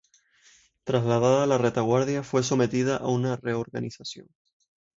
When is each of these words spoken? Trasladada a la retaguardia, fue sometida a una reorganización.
Trasladada 0.83 1.43
a 1.43 1.45
la 1.45 1.59
retaguardia, 1.59 2.23
fue 2.23 2.41
sometida 2.41 2.97
a 2.97 3.05
una 3.07 3.35
reorganización. 3.37 4.27